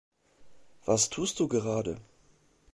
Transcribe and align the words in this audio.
Was 0.85 1.11
tust 1.11 1.39
du 1.39 1.47
gerade? 1.47 2.01